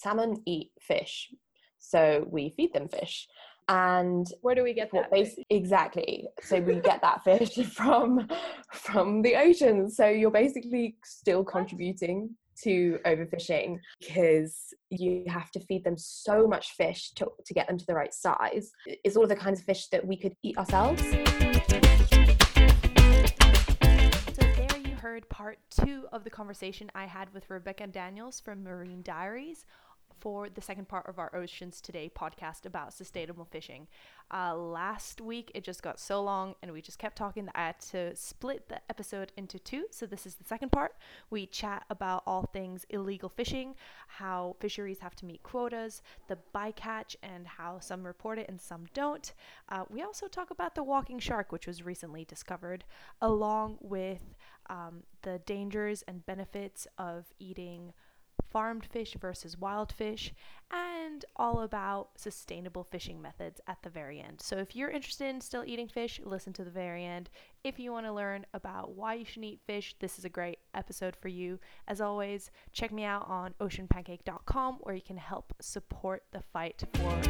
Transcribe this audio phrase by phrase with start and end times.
[0.00, 1.30] salmon eat fish,
[1.78, 3.28] so we feed them fish.
[3.68, 5.10] And where do we get that?
[5.10, 6.26] Base, exactly.
[6.42, 8.26] So we get that fish from
[8.72, 9.90] from the ocean.
[9.90, 12.30] So you're basically still contributing
[12.62, 17.78] to overfishing because you have to feed them so much fish to, to get them
[17.78, 18.72] to the right size.
[18.86, 21.02] It's all of the kinds of fish that we could eat ourselves.
[24.32, 28.64] So there you heard part two of the conversation I had with Rebecca Daniels from
[28.64, 29.66] Marine Diaries
[30.20, 33.86] for the second part of our Oceans Today podcast about sustainable fishing.
[34.32, 37.66] Uh, last week it just got so long and we just kept talking that I
[37.66, 39.86] had to split the episode into two.
[39.90, 40.96] So this is the second part.
[41.30, 43.74] We chat about all things illegal fishing,
[44.06, 48.86] how fisheries have to meet quotas, the bycatch, and how some report it and some
[48.92, 49.32] don't.
[49.68, 52.84] Uh, we also talk about the walking shark, which was recently discovered,
[53.22, 54.34] along with
[54.68, 57.92] um, the dangers and benefits of eating
[58.50, 60.32] farmed fish versus wild fish,
[60.70, 64.40] and all about sustainable fishing methods at the very end.
[64.40, 67.30] So, if you're interested in still eating fish, listen to the very end.
[67.64, 70.58] If you want to learn about why you should eat fish, this is a great
[70.74, 71.58] episode for you.
[71.86, 77.20] As always, check me out on oceanpancake.com where you can help support the fight for.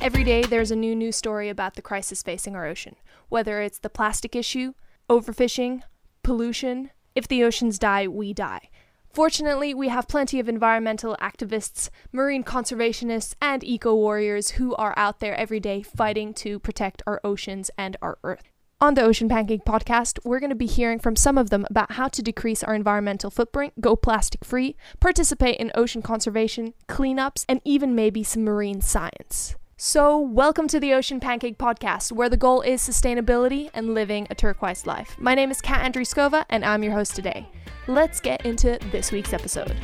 [0.00, 2.94] Every day, there's a new news story about the crisis facing our ocean,
[3.28, 4.74] whether it's the plastic issue,
[5.10, 5.82] overfishing,
[6.22, 8.68] pollution, if the oceans die, we die.
[9.12, 15.20] Fortunately, we have plenty of environmental activists, marine conservationists, and eco warriors who are out
[15.20, 18.52] there every day fighting to protect our oceans and our Earth.
[18.78, 21.92] On the Ocean Pancake podcast, we're going to be hearing from some of them about
[21.92, 27.62] how to decrease our environmental footprint, go plastic free, participate in ocean conservation, cleanups, and
[27.64, 29.56] even maybe some marine science.
[29.78, 34.34] So, welcome to the Ocean Pancake Podcast, where the goal is sustainability and living a
[34.34, 35.14] turquoise life.
[35.18, 37.46] My name is Kat Andriskova, and I'm your host today.
[37.86, 39.76] Let's get into this week's episode.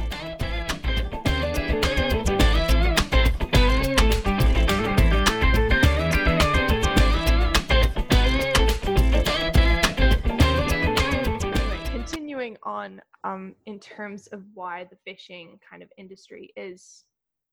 [11.91, 17.05] Continuing on, um, in terms of why the fishing kind of industry is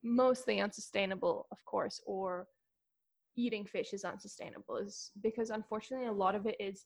[0.04, 2.48] mostly unsustainable, of course, or
[3.38, 6.86] eating fish is unsustainable is because unfortunately a lot of it is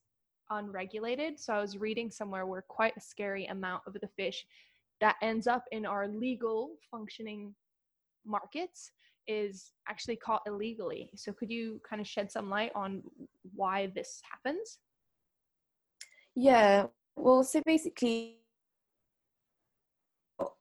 [0.50, 1.40] unregulated.
[1.40, 4.46] So I was reading somewhere where quite a scary amount of the fish
[5.02, 7.54] that ends up in our legal functioning
[8.26, 8.92] markets
[9.28, 11.10] is actually caught illegally.
[11.16, 13.02] So could you kind of shed some light on
[13.56, 14.80] why this happens?
[16.36, 16.88] Yeah.
[17.16, 18.40] Well, so basically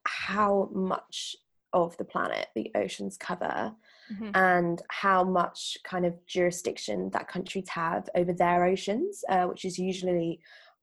[0.07, 1.37] how much
[1.73, 3.73] of the planet the oceans cover
[4.13, 4.31] mm-hmm.
[4.35, 9.79] and how much kind of jurisdiction that countries have over their oceans, uh, which is
[9.79, 10.41] usually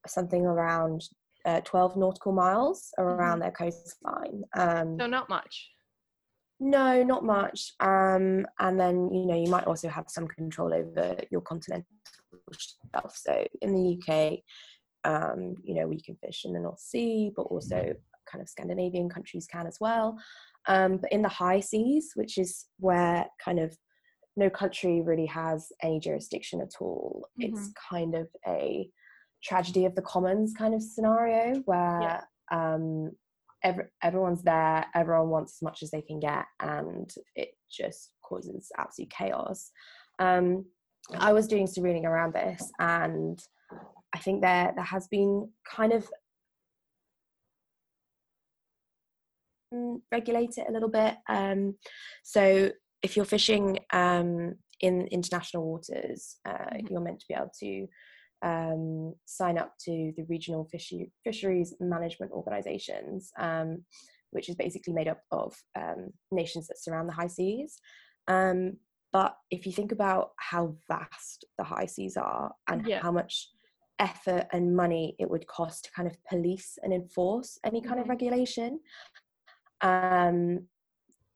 [0.08, 1.04] something around
[1.46, 3.42] uh, 12 nautical miles around mm-hmm.
[3.42, 4.44] their coastline.
[4.56, 5.70] Um, so, not much.
[6.60, 7.72] No, not much.
[7.80, 11.86] Um, and then, you know, you might also have some control over your continental
[12.52, 13.16] shelf.
[13.16, 14.40] So, in the UK,
[15.06, 17.94] um, you know, we can fish in the North Sea, but also
[18.30, 20.18] kind of Scandinavian countries can as well.
[20.70, 23.76] Um, but in the high seas, which is where kind of
[24.38, 27.54] no country really has any jurisdiction at all, mm-hmm.
[27.54, 28.88] it's kind of a
[29.44, 32.22] tragedy of the commons kind of scenario where yeah.
[32.52, 33.12] um,
[33.64, 38.72] every, everyone's there, everyone wants as much as they can get, and it just causes
[38.78, 39.72] absolute chaos.
[40.20, 40.66] Um,
[41.18, 43.40] I was doing some reading around this, and
[44.14, 46.08] I think there there has been kind of
[50.12, 51.16] regulate it a little bit.
[51.28, 51.76] Um,
[52.24, 52.72] so
[53.02, 56.88] if you're fishing um, in international waters, uh, mm-hmm.
[56.90, 57.88] you're meant to be able to
[58.42, 63.84] um, sign up to the regional fishy, fisheries management organizations, um,
[64.32, 67.80] which is basically made up of um, nations that surround the high seas.
[68.28, 68.78] Um,
[69.12, 73.02] but if you think about how vast the high seas are and yeah.
[73.02, 73.50] how much
[73.98, 78.04] effort and money it would cost to kind of police and enforce any kind mm-hmm.
[78.04, 78.80] of regulation,
[79.82, 80.68] um,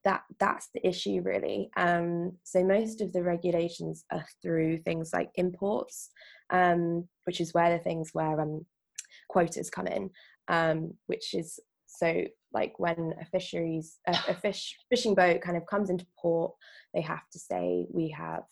[0.03, 1.69] that that's the issue really.
[1.77, 6.09] Um, so most of the regulations are through things like imports,
[6.49, 8.65] um, which is where the things where um,
[9.29, 10.09] quotas come in,
[10.47, 12.23] um, which is so
[12.53, 16.53] like when a fisheries a, a fish fishing boat kind of comes into port,
[16.93, 18.43] they have to say we have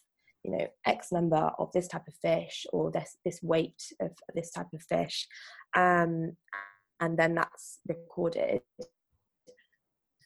[0.43, 4.51] you know x number of this type of fish or this this weight of this
[4.51, 5.27] type of fish
[5.75, 6.35] um,
[6.99, 8.61] and then that's recorded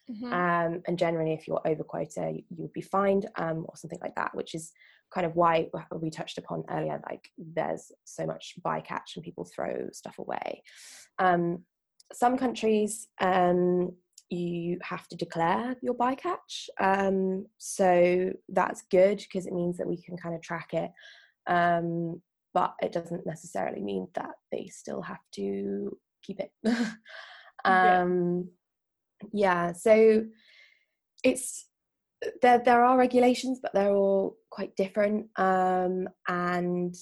[0.09, 0.33] Mm-hmm.
[0.33, 4.15] Um, and generally, if you're over quota, you would be fined um, or something like
[4.15, 4.71] that, which is
[5.13, 7.01] kind of why we touched upon earlier.
[7.09, 10.63] Like, there's so much bycatch and people throw stuff away.
[11.19, 11.63] Um,
[12.13, 13.93] some countries um,
[14.29, 16.69] you have to declare your bycatch.
[16.79, 20.91] Um, so that's good because it means that we can kind of track it.
[21.47, 22.21] Um,
[22.53, 26.51] but it doesn't necessarily mean that they still have to keep it.
[26.65, 26.75] um,
[27.65, 28.41] yeah.
[29.33, 30.25] Yeah, so
[31.23, 31.67] it's
[32.41, 32.61] there.
[32.63, 36.95] There are regulations, but they're all quite different, um, and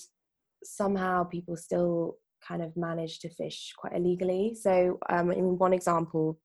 [0.64, 2.18] somehow people still
[2.48, 4.56] kind of manage to fish quite illegally.
[4.60, 6.40] So, um, in one example,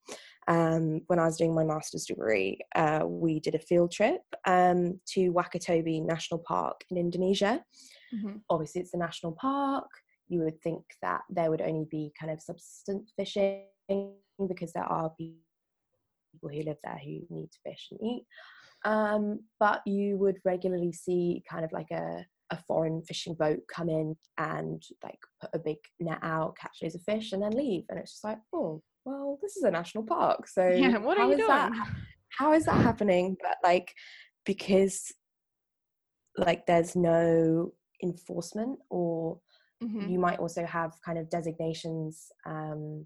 [0.47, 4.99] um, when I was doing my master's degree, uh, we did a field trip um,
[5.13, 7.63] to Wakatobi National Park in Indonesia.
[8.13, 8.37] Mm-hmm.
[8.49, 9.89] Obviously, it's a national park.
[10.27, 13.63] You would think that there would only be kind of subsistence fishing
[14.47, 15.48] because there are people
[16.41, 18.25] who live there who need to fish and eat.
[18.85, 23.89] Um, but you would regularly see kind of like a a foreign fishing boat come
[23.89, 27.83] in and like put a big net out, catch loads of fish, and then leave.
[27.89, 30.47] And it's just like, oh, well, this is a national park.
[30.47, 31.47] So yeah, what are you doing?
[31.47, 31.71] That,
[32.37, 33.37] how is that happening?
[33.41, 33.93] But like,
[34.45, 35.11] because
[36.37, 37.73] like there's no
[38.03, 39.39] enforcement, or
[39.83, 40.09] mm-hmm.
[40.09, 42.27] you might also have kind of designations.
[42.45, 43.05] Um,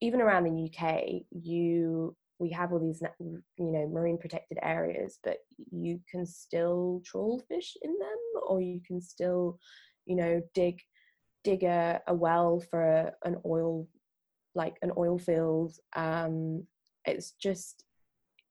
[0.00, 5.38] even around the UK, you we have all these you know marine protected areas but
[5.70, 9.58] you can still trawl fish in them or you can still
[10.06, 10.80] you know dig
[11.44, 13.86] dig a, a well for a, an oil
[14.54, 15.72] like an oil field.
[15.96, 16.66] Um
[17.04, 17.84] it's just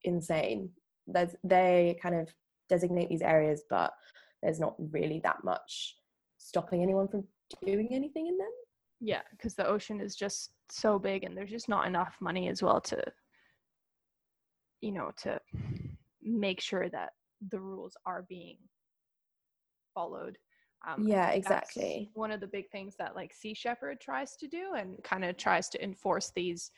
[0.03, 0.69] insane.
[1.05, 2.29] There's they kind of
[2.69, 3.93] designate these areas but
[4.41, 5.95] there's not really that much
[6.37, 7.23] stopping anyone from
[7.65, 8.51] doing anything in them.
[8.99, 12.61] Yeah because the ocean is just so big and there's just not enough money as
[12.61, 13.01] well to
[14.81, 15.39] you know to
[16.21, 17.11] make sure that
[17.51, 18.57] the rules are being
[19.93, 20.37] followed.
[20.87, 22.11] Um, yeah exactly.
[22.13, 25.35] one of the big things that like sea shepherd tries to do and kind of
[25.35, 26.69] tries to enforce these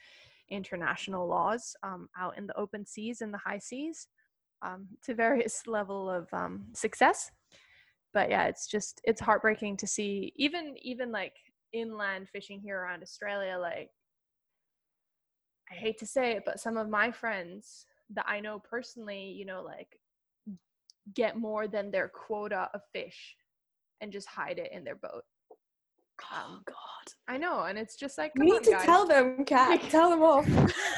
[0.50, 4.08] international laws um, out in the open seas and the high seas
[4.62, 7.30] um, to various level of um, success.
[8.14, 11.34] But yeah it's just it's heartbreaking to see even even like
[11.72, 13.88] inland fishing here around australia like
[15.70, 19.44] i hate to say it but some of my friends that I know personally, you
[19.44, 19.98] know, like
[21.14, 23.36] get more than their quota of fish
[24.00, 25.22] and just hide it in their boat.
[26.22, 26.76] Oh, um, oh God.
[27.28, 28.84] I know, and it's just like you need on, to guys.
[28.84, 29.80] tell them, Kat.
[29.90, 30.46] tell them off.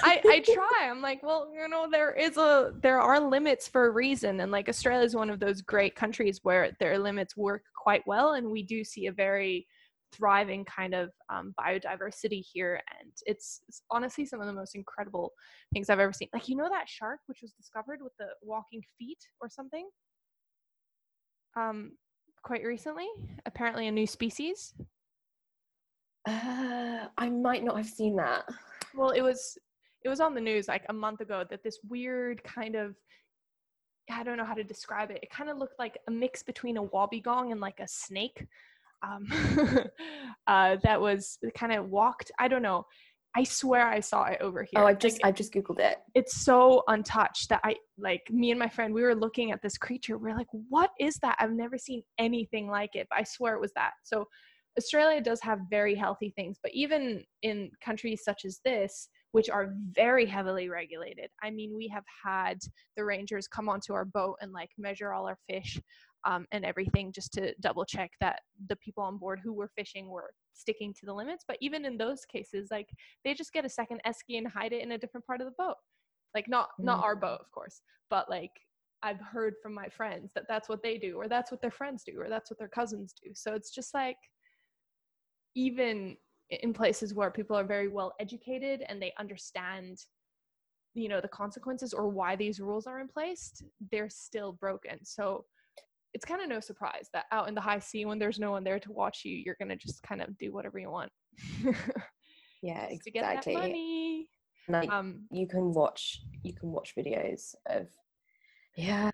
[0.03, 0.89] I I try.
[0.89, 4.51] I'm like, well, you know, there is a there are limits for a reason, and
[4.51, 8.51] like Australia is one of those great countries where their limits work quite well, and
[8.51, 9.67] we do see a very
[10.13, 15.33] thriving kind of um, biodiversity here and it's, it's, honestly some of the most incredible
[15.73, 16.29] things i've ever seen.
[16.33, 19.89] Like you know that shark which was discovered with the walking feet or something?
[21.57, 21.93] Um
[22.43, 23.07] quite recently
[23.47, 24.75] apparently a new species.
[26.29, 28.45] Uh, i might not have seen that.
[28.95, 29.59] Well it was
[30.05, 32.95] it was on the news like a month ago that this weird kind of
[34.11, 35.21] I don't know how to describe it.
[35.23, 38.47] It kind of looked like a mix between a wobbegong and like a snake
[39.03, 39.27] um,
[40.47, 42.31] uh, that was kind of walked.
[42.39, 42.87] I don't know.
[43.35, 44.83] I swear I saw it over here.
[44.83, 45.99] Oh, I've just like, I've just googled it.
[46.15, 49.79] It's so untouched that I like me and my friend we were looking at this
[49.79, 50.19] creature.
[50.19, 51.37] We are like, what is that?
[51.39, 53.07] I've never seen anything like it.
[53.09, 53.93] But I swear it was that.
[54.05, 54.27] So
[54.79, 59.75] Australia does have very healthy things, but even in countries such as this, which are
[59.93, 61.31] very heavily regulated.
[61.43, 62.59] I mean, we have had
[62.97, 65.81] the rangers come onto our boat and like measure all our fish
[66.25, 70.09] um, and everything just to double check that the people on board who were fishing
[70.09, 71.45] were sticking to the limits.
[71.47, 72.89] But even in those cases, like
[73.25, 75.55] they just get a second esky and hide it in a different part of the
[75.59, 75.77] boat.
[76.35, 78.53] Like not not our boat, of course, but like
[79.03, 82.05] I've heard from my friends that that's what they do, or that's what their friends
[82.05, 83.31] do, or that's what their cousins do.
[83.35, 84.17] So it's just like
[85.55, 86.17] even
[86.51, 89.99] in places where people are very well educated and they understand
[90.95, 95.45] you know the consequences or why these rules are in place they're still broken so
[96.15, 98.65] it's kind of no surprise that out in the high sea when there's no one
[98.65, 101.11] there to watch you you're gonna just kind of do whatever you want.
[102.63, 104.29] Yeah exactly to get that money.
[104.69, 107.89] like um you can watch you can watch videos of
[108.77, 109.11] yeah.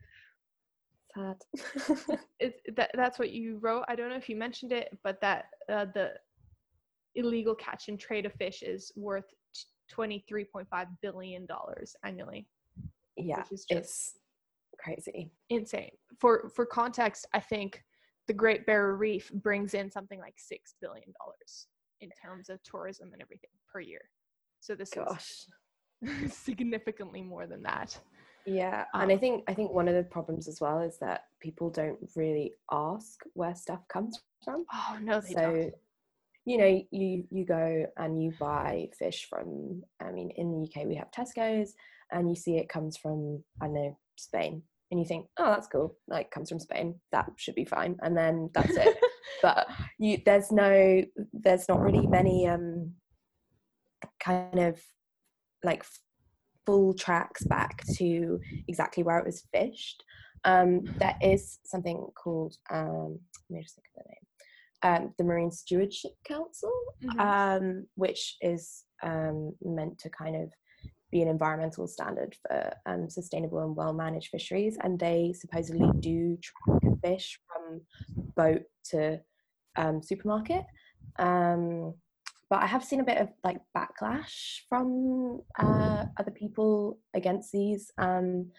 [1.15, 2.19] Sad.
[2.41, 3.85] It, that, that's what you wrote?
[3.89, 6.13] I don't know if you mentioned it but that uh, the
[7.17, 9.25] illegal catch and trade of fish is worth
[9.93, 10.67] 23.5
[11.03, 12.47] billion dollars annually
[13.17, 14.15] yeah it's
[14.79, 15.33] crazy.
[15.51, 17.83] insane for for context i think
[18.29, 21.67] the great barrier reef brings in something like six billion dollars
[22.01, 24.03] in terms of tourism and everything per year.
[24.61, 25.47] So this gosh.
[26.03, 27.99] is significantly more than that.
[28.47, 30.97] Yeah um, and i um, think i think one of the problems as well is
[31.01, 34.65] that people don't really ask where stuff comes from.
[34.73, 35.75] Oh no they so don't.
[36.47, 40.87] you know you you go and you buy fish from i mean in the uk
[40.87, 41.75] we have tesco's
[42.11, 45.67] and you see it comes from i don't know spain and you think oh that's
[45.69, 45.97] cool.
[46.09, 47.01] Like comes from spain.
[47.13, 47.97] That should be fine.
[48.03, 48.97] And then that's it.
[49.43, 49.69] But
[49.99, 51.03] you there's no
[51.33, 52.93] there's not really many um
[54.19, 54.81] kind of
[55.63, 55.85] like
[56.67, 60.03] full tracks back to exactly where it was fished.
[60.45, 63.19] Um there is something called um
[63.51, 64.25] let me just think of the name.
[64.81, 67.19] Um, the Marine Stewardship Council, Mhm.
[67.21, 70.53] um, which is um, meant to kind of
[71.11, 74.77] be an environmental standard for um, sustainable and well managed fisheries.
[74.83, 77.81] And they supposedly do track fish from
[78.37, 79.21] boat to
[79.77, 80.65] um, supermarket.
[81.19, 81.95] Um,
[82.51, 87.91] but I have seen a bit of like backlash from uh, other people against these.
[87.99, 88.51] Um,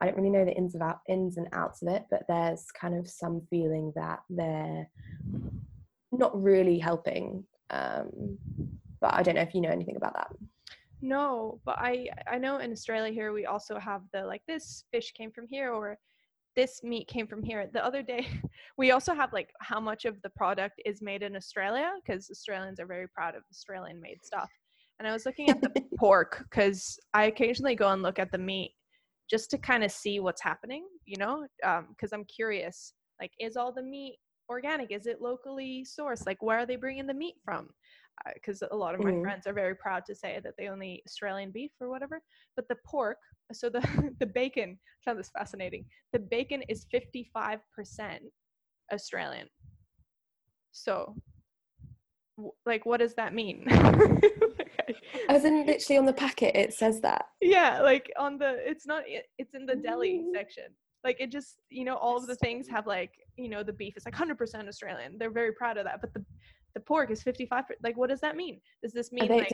[0.00, 2.94] I don't really know the ins, out, ins and outs of it, but there's kind
[2.94, 4.88] of some feeling that they're
[6.12, 7.44] not really helping.
[7.70, 8.38] Um,
[9.00, 10.28] but I don't know if you know anything about that.
[11.00, 15.12] No, but I I know in Australia here we also have the like this fish
[15.12, 15.98] came from here or
[16.56, 17.68] this meat came from here.
[17.72, 18.26] The other day
[18.78, 22.80] we also have like how much of the product is made in Australia because Australians
[22.80, 24.50] are very proud of Australian made stuff.
[24.98, 28.38] And I was looking at the pork cuz I occasionally go and look at the
[28.38, 28.74] meat
[29.30, 31.46] just to kind of see what's happening, you know?
[31.62, 34.90] Um cuz I'm curious like is all the meat organic?
[34.90, 36.26] Is it locally sourced?
[36.26, 37.72] Like where are they bringing the meat from?
[38.34, 39.22] Because a lot of my Mhm.
[39.22, 42.22] friends are very proud to say that they only eat Australian beef or whatever.
[42.56, 43.18] But the pork,
[43.52, 43.80] so the
[44.20, 45.84] the bacon, I found this fascinating.
[46.12, 48.22] The bacon is fifty five percent
[48.92, 49.48] Australian.
[50.72, 51.16] So,
[52.36, 53.66] w- like, what does that mean?
[55.28, 57.26] As in, literally on the packet, it says that.
[57.40, 60.32] yeah, like on the, it's not, it- it's in the deli Mm.
[60.34, 60.64] section.
[61.04, 63.96] Like it just, you know, all of the things have like, you know, the beef
[63.96, 65.16] is like 100% Australian.
[65.18, 66.00] They're very proud of that.
[66.00, 66.24] But the
[66.78, 67.64] the pork is 55.
[67.82, 68.60] Like, what does that mean?
[68.82, 69.52] Does this mean they- like,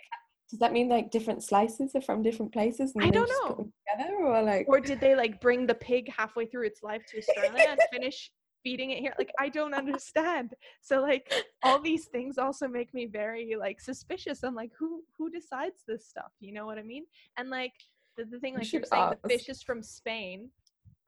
[0.50, 2.92] Does that mean like different slices are from different places?
[2.94, 3.70] And I don't know.
[3.90, 7.18] Together, or like or did they like bring the pig halfway through its life to
[7.18, 8.30] Australia and finish
[8.62, 9.14] feeding it here?
[9.18, 10.54] Like, I don't understand.
[10.82, 14.44] So like, all these things also make me very like suspicious.
[14.44, 16.32] I'm like, who who decides this stuff?
[16.40, 17.04] You know what I mean?
[17.38, 17.72] And like
[18.16, 20.50] the, the thing like you're should saying, the fish is from Spain.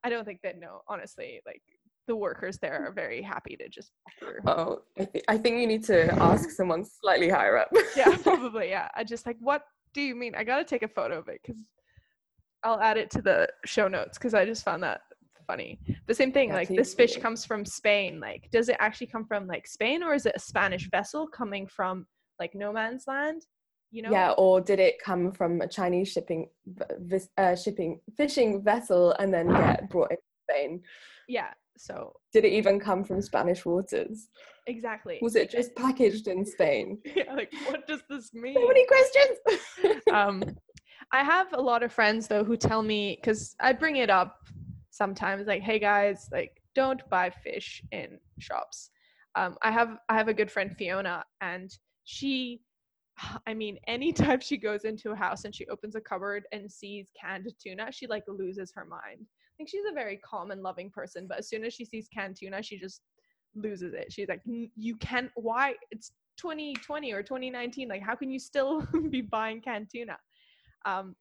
[0.03, 1.61] I don't think that no, honestly, like
[2.07, 3.91] the workers there are very happy to just
[4.45, 7.69] oh, I, th- I think you need to ask someone slightly higher up.
[7.95, 8.69] yeah, probably.
[8.69, 8.87] Yeah.
[8.95, 10.33] I just like, what do you mean?
[10.35, 11.61] I got to take a photo of it because
[12.63, 15.01] I'll add it to the show notes because I just found that
[15.45, 15.79] funny.
[16.07, 18.19] The same thing, Yeah, like this fish comes from Spain.
[18.19, 21.67] Like, does it actually come from like Spain or is it a Spanish vessel coming
[21.67, 22.05] from
[22.39, 23.43] like no man's land?
[23.91, 24.11] You know?
[24.11, 26.49] Yeah, or did it come from a Chinese shipping
[27.37, 30.81] uh, shipping fishing vessel and then get brought into Spain?
[31.27, 31.51] Yeah.
[31.77, 34.29] So Did it even come from Spanish waters?
[34.65, 35.19] exactly.
[35.21, 36.99] Was it just packaged in Spain?
[37.15, 38.55] yeah, like what does this mean?
[38.55, 40.01] So many questions.
[40.13, 40.43] um,
[41.11, 44.35] I have a lot of friends though who tell me because I bring it up
[44.89, 48.91] sometimes, like, "Hey guys, like, don't buy fish in shops."
[49.35, 51.71] Um, I have I have a good friend Fiona, and
[52.03, 52.61] she,
[53.47, 57.09] I mean, anytime she goes into a house and she opens a cupboard and sees
[57.19, 59.25] canned tuna, she like loses her mind.
[59.57, 62.37] Think she's a very calm and loving person, but as soon as she sees canned
[62.37, 63.01] tuna, she just
[63.55, 64.11] loses it.
[64.13, 65.31] She's like, "You can't.
[65.35, 65.75] Why?
[65.91, 67.87] It's 2020 or 2019.
[67.87, 70.17] Like, how can you still be buying canned tuna?"
[70.85, 71.15] um,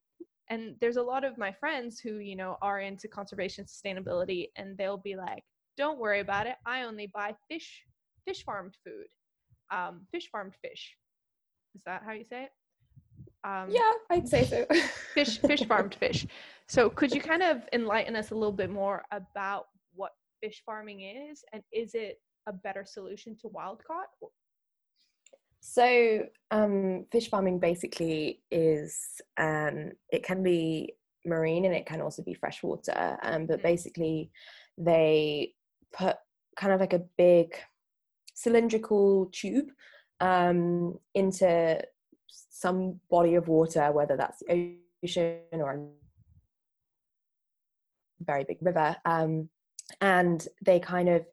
[0.48, 4.76] and there's a lot of my friends who you know are into conservation sustainability and
[4.78, 5.42] they'll be like
[5.76, 7.82] don't worry about it i only buy fish
[8.26, 9.06] fish farmed food
[9.70, 10.96] um, fish farmed fish
[11.74, 12.50] is that how you say it
[13.44, 14.66] um, yeah, I'd say so.
[15.14, 16.26] fish fish farmed fish
[16.68, 20.12] so could you kind of enlighten us a little bit more about what
[20.42, 24.08] fish farming is and is it a better solution to wild caught
[25.60, 32.22] So, um, fish farming basically is um, it can be marine and it can also
[32.22, 33.18] be freshwater.
[33.22, 33.62] Um, but Mhm.
[33.62, 34.30] basically,
[34.78, 35.54] they
[35.92, 36.16] put
[36.56, 37.56] kind of like a big
[38.34, 39.70] cylindrical tube
[40.20, 41.80] um, into
[42.28, 45.86] some body of water, whether that's the ocean or a
[48.24, 49.48] very big river, um,
[50.00, 51.24] and they kind of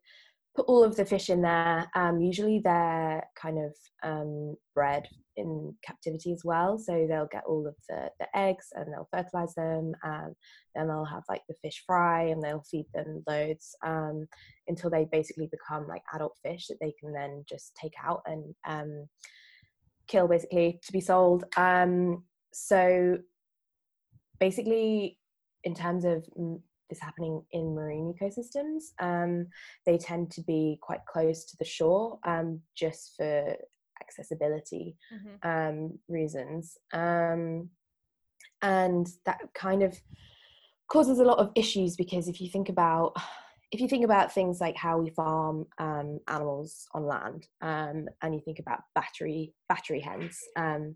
[0.56, 1.90] put all of the fish in there.
[1.96, 3.74] Um, usually they're kind of
[4.04, 8.92] um, bred in captivity as well, so they'll get all of the, the eggs and
[8.92, 10.36] they'll fertilize them, and
[10.76, 14.28] then they'll have like the fish fry and they'll feed them loads um,
[14.68, 18.54] until they basically become like adult fish that they can then just take out and
[18.68, 19.08] um,
[20.08, 21.46] kill basically to be sold.
[21.58, 23.18] Um, so
[24.40, 25.18] basically,
[25.64, 26.26] in terms of
[26.90, 29.48] this happening in marine ecosystems, um,
[29.86, 33.56] they tend to be quite close to the shore, um, just for
[34.02, 35.46] accessibility Mhm.
[35.46, 36.78] um, reasons.
[36.92, 37.70] Um,
[38.62, 40.00] and that kind of
[40.88, 43.16] causes a lot of issues because if you think about
[43.74, 48.34] if you think about things like how we farm um, animals on land um, and
[48.34, 50.96] you think about battery battery hens um,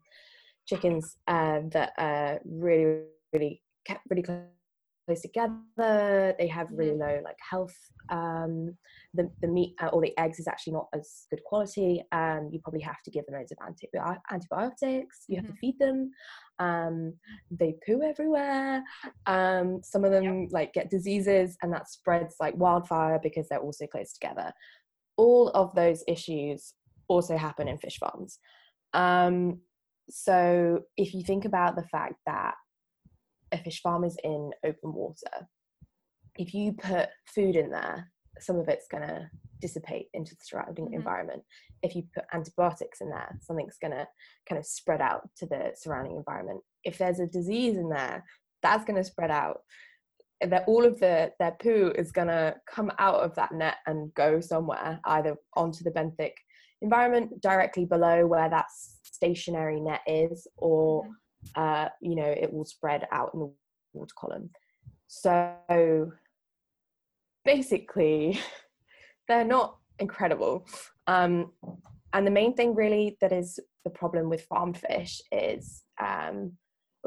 [0.68, 3.02] chickens uh, that are really
[3.34, 4.44] really kept really close
[5.16, 7.76] together they have really low like health
[8.10, 8.76] um,
[9.14, 12.60] the, the meat uh, or the eggs is actually not as good quality um, you
[12.60, 16.12] probably have to give them loads of antibi- antibiotics you have to feed them
[16.60, 17.14] um,
[17.52, 18.84] they poo everywhere
[19.26, 23.88] um, some of them like get diseases and that spreads like wildfire because they're also
[23.88, 24.52] close together.
[25.18, 26.74] All of those issues
[27.08, 28.40] also happen in fish farms.
[28.94, 29.60] Um,
[30.10, 32.56] so if you think about the fact that
[33.51, 35.48] a fish farm is in open water
[36.38, 40.88] if you put food in there some of it's going to dissipate into the surrounding
[40.89, 40.94] Mhm.
[40.94, 41.44] environment
[41.82, 44.08] if you put antibiotics in there something's going to
[44.48, 48.24] kind of spread out to the surrounding environment if there's a disease in there
[48.62, 49.62] that's going to spread out
[50.42, 54.13] that all of the their poo is going to come out of that net and
[54.13, 56.34] go somewhere either onto the benthic
[56.84, 61.16] environment directly below where that stationary net is or Mhm.
[61.56, 63.51] Uh, you know it will spread out in the
[63.94, 64.50] water column.
[65.08, 66.12] So
[67.46, 68.39] basically
[69.27, 70.67] they're not incredible.
[71.08, 71.51] Um,
[72.13, 76.53] and the main thing really that is the problem with farmed fish is um,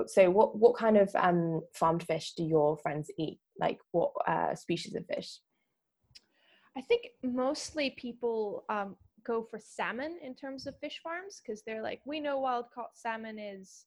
[0.07, 3.39] so what what kind of um, farmed fish do your friends eat?
[3.59, 5.39] Like what uh, species of fish?
[6.77, 11.83] I think mostly people um, go for salmon in terms of fish farms because they're
[11.83, 13.85] like, we know wild caught salmon is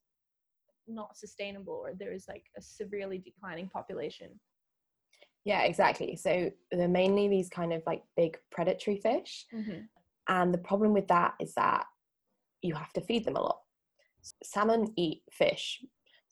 [0.88, 4.30] not sustainable or there is like a severely declining population.
[5.46, 6.16] yeah exactly.
[6.16, 9.46] So they're mainly these kind of like big predatory fish.
[9.54, 9.82] Mm-hmm.
[10.30, 11.86] And the problem with that is that
[12.62, 13.60] you have to feed them a lot.
[14.44, 15.82] Salmon eat fish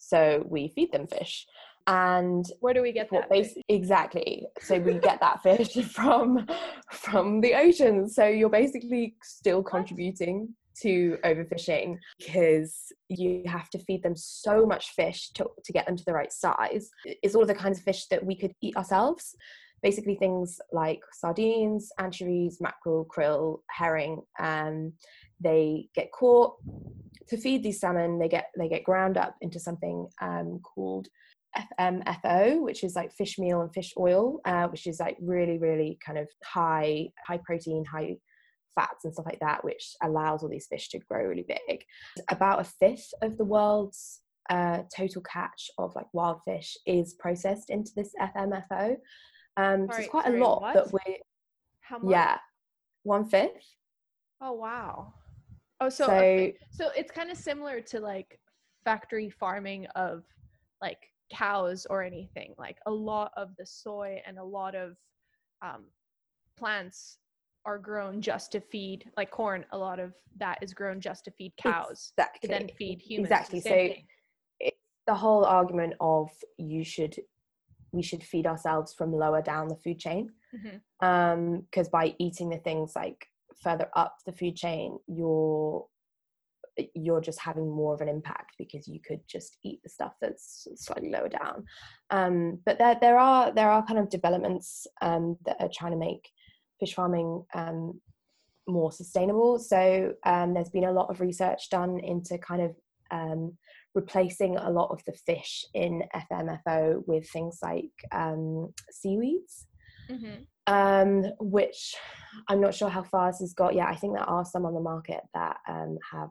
[0.01, 1.45] so we feed them fish.
[1.87, 3.29] And Where do we get that?
[3.69, 4.45] exactly.
[4.59, 6.47] So we get that fish from
[6.91, 8.09] from the ocean.
[8.09, 10.49] So you're basically still contributing
[10.81, 15.95] to overfishing because you have to feed them so much fish to, to get them
[15.95, 16.89] to the right size.
[17.05, 19.35] It's all of the kinds of fish that we could eat ourselves.
[19.83, 24.93] Basically things like sardines anchovies mackerel krill herring um,
[25.39, 26.55] they get caught.
[27.29, 31.07] To feed these salmon they get they get ground up into something um, called
[31.79, 35.97] FMFO, which is like fish meal and fish oil, uh, which is like really, really
[36.05, 38.15] kind of high, high protein, high
[38.75, 41.83] fats and stuff like that, which allows all these fish to grow really big.
[42.29, 47.69] About a fifth of the world's uh, total catch of like wild fish is processed
[47.69, 48.95] into this FMFO.
[49.57, 50.73] Um, so it's quite sorry, a lot what?
[50.73, 51.19] that we,
[51.81, 52.11] How much?
[52.11, 52.37] yeah,
[53.03, 53.75] one fifth.
[54.41, 55.13] Oh wow.
[55.79, 58.39] Oh, so So, fi- so it's kind of similar to like
[58.85, 60.23] factory farming of
[60.81, 60.99] like
[61.31, 62.53] cows or anything.
[62.57, 64.95] Like a lot of the soy and a lot of
[65.61, 65.85] um,
[66.57, 67.17] plants
[67.65, 69.65] are grown just to feed, like corn.
[69.71, 72.47] A lot of that is grown just to feed cows exactly.
[72.47, 73.31] to then feed humans.
[73.31, 73.61] Exactly.
[73.61, 74.05] So thing.
[74.59, 77.15] it's the whole argument of you should
[77.93, 80.81] we should feed ourselves from lower down the food chain Mhm.
[81.05, 83.27] um because by eating the things like
[83.61, 85.85] further up the food chain you're
[86.95, 90.67] you're just having more of an impact because you could just eat the stuff that's
[90.75, 91.65] slightly lower down
[92.11, 95.97] um but there there are there are kind of developments um that are trying to
[95.97, 96.29] make
[96.81, 97.99] fish farming um
[98.67, 102.75] more sustainable so um there's been a lot of research done into kind of
[103.11, 103.57] um
[103.93, 109.67] replacing a lot of the fish in FMFO with things like um, seaweeds,
[110.09, 110.47] Mhm.
[110.67, 111.95] um, which
[112.47, 113.89] I'm not sure how far this has got yet.
[113.89, 116.29] I think there are some on the market that um, have,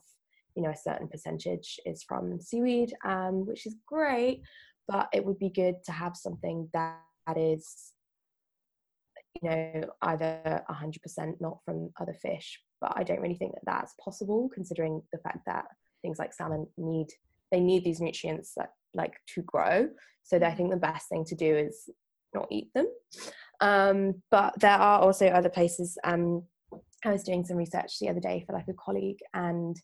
[0.54, 4.42] you know, a certain percentage is from seaweed, um, which is great,
[4.88, 7.92] but it would be good to have something that, that is,
[9.40, 12.60] you know, either 100% not from other fish.
[12.80, 15.66] But I don't really think that that's possible, considering the fact that
[16.02, 17.08] things like salmon need
[17.50, 19.88] they need these nutrients that like to grow.
[20.22, 21.88] So i think the best thing to do is
[22.34, 22.86] not eat them.
[23.60, 25.98] Um, but there are also other places.
[26.04, 26.44] Um,
[27.04, 29.76] i was doing some research the other day for like a colleague and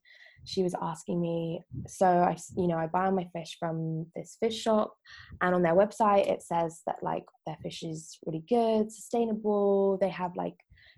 [0.47, 4.59] she was asking me so I, you know i buy my fish from this fish
[4.59, 4.95] shop
[5.43, 10.09] and on their website it says that like their fish is really good sustainable they
[10.09, 10.57] have like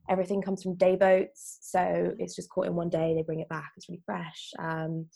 [0.08, 3.48] everything comes from day boats so it's just caught in one day they bring it
[3.48, 5.06] back it's really fresh um,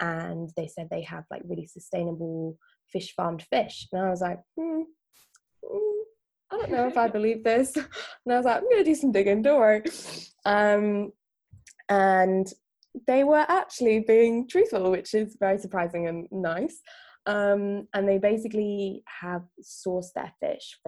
[0.00, 2.56] and they said they have like really sustainable
[2.92, 4.82] fish farmed fish and i was like hmm,
[5.64, 6.00] mm,
[6.50, 7.74] i don't know if i believe this.
[7.76, 9.82] And i was like i'm gonna do some digging don't worry.
[10.44, 11.12] Um,
[11.90, 12.46] and
[13.06, 16.80] they were actually being truthful, which is very surprising and nice.
[17.26, 20.78] Um, and they basically have sourced their fish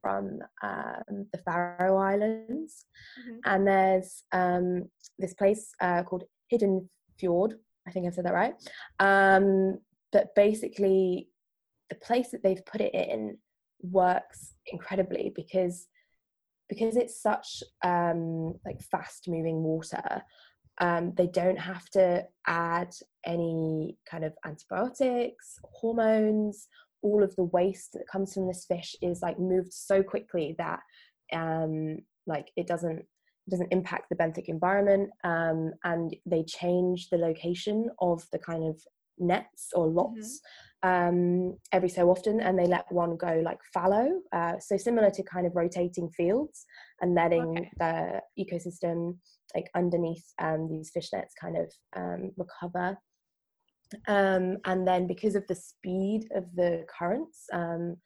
[0.00, 2.86] from um, the Faroe Islands.
[3.20, 3.38] Mm-hmm.
[3.44, 7.54] And there's um, this place uh, called Hidden Fjord.
[7.86, 8.54] I think I've said that right.
[8.98, 9.78] Um,
[10.12, 11.28] but basically,
[11.88, 13.38] the place that they've put it in
[13.82, 15.86] works incredibly because
[16.68, 20.22] because it's such um, like fast moving water
[20.80, 22.92] um, they don't have to add
[23.26, 26.68] any kind of antibiotics hormones
[27.02, 30.80] all of the waste that comes from this fish is like moved so quickly that
[31.32, 33.04] um, like it doesn't
[33.50, 38.80] doesn't impact the benthic environment um, and they change the location of the kind of
[39.18, 40.40] nets or lots
[40.84, 41.08] mm-hmm.
[41.50, 45.24] um, every so often and they let one go like fallow uh, so similar to
[45.24, 46.64] kind of rotating fields
[47.00, 47.70] and letting okay.
[47.78, 49.16] the ecosystem
[49.54, 52.96] like underneath um, these fish nets kind of um, recover
[54.08, 57.96] um, and then because of the speed of the currents um,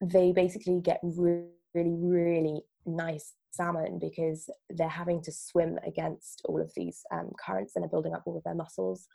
[0.00, 6.60] they basically get really really really nice salmon because they're having to swim against all
[6.60, 9.06] of these um, currents and are building up all of their muscles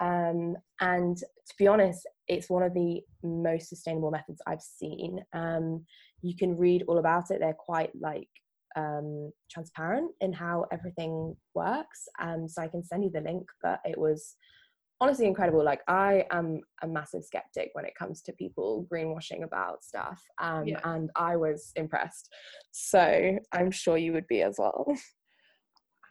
[0.00, 5.20] um, and to be honest, it's one of the most sustainable methods I've seen.
[5.34, 5.84] Um,
[6.22, 7.38] you can read all about it.
[7.40, 8.28] They're quite like
[8.76, 12.08] um, transparent in how everything works.
[12.20, 14.36] Um, so I can send you the link, but it was
[15.00, 15.64] honestly incredible.
[15.64, 20.22] Like I am a massive skeptic when it comes to people greenwashing about stuff.
[20.40, 20.80] Um, yeah.
[20.84, 22.28] And I was impressed.
[22.70, 24.86] So I'm sure you would be as well.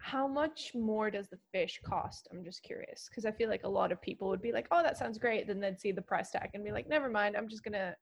[0.02, 2.28] how much more does the fish cost?
[2.32, 4.82] I'm just curious because I feel like a lot of people would be like, "Oh,
[4.82, 7.50] that sounds great," then they'd see the price tag and be like, "Never mind, I'm
[7.50, 7.96] just gonna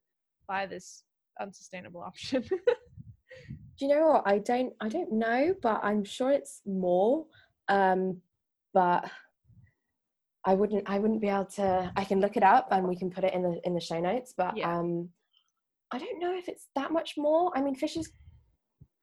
[0.47, 1.03] buy this
[1.39, 2.43] unsustainable option."
[3.77, 4.23] Do you know what?
[4.25, 7.25] I don't, I don't know, but I'm sure it's more.
[7.69, 8.21] Um,
[8.73, 9.09] but
[10.45, 11.91] I wouldn't, I wouldn't be able to.
[11.95, 13.99] I can look it up and we can put it in the in the show
[13.99, 14.33] notes.
[14.35, 14.77] But yeah.
[14.77, 15.09] um,
[15.91, 17.51] I don't know if it's that much more.
[17.55, 18.11] I mean, fish is